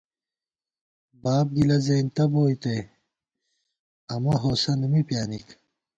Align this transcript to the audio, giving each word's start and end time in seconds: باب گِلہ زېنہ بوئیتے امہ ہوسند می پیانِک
باب 1.21 1.47
گِلہ 1.55 1.77
زېنہ 1.85 2.25
بوئیتے 2.31 2.75
امہ 4.13 4.33
ہوسند 4.43 4.83
می 4.91 5.01
پیانِک 5.07 5.47